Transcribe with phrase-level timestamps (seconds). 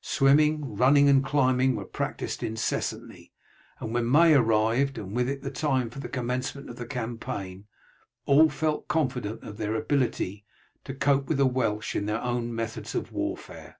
[0.00, 3.34] Swimming, running, and climbing were practised incessantly,
[3.80, 7.66] and when May arrived, and with it the time for the commencement of the campaign,
[8.24, 10.46] all felt confident of their ability
[10.84, 13.78] to cope with the Welsh in their own methods of warfare.